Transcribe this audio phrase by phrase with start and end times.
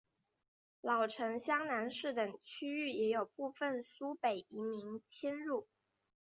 [0.81, 5.67] 老城厢南市等区域也有部分苏北移民迁入。